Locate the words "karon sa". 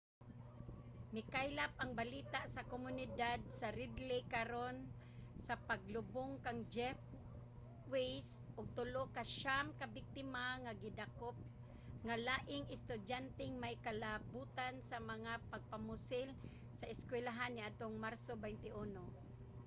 4.35-5.53